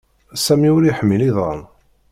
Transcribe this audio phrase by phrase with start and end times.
[0.43, 1.59] Sami ur iḥmil iḍan